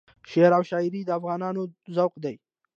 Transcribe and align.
شعر 0.29 0.51
او 0.57 0.63
شایري 0.69 1.01
د 1.05 1.09
افغانانو 1.19 1.61
ذوق 1.95 2.13
دی. 2.23 2.35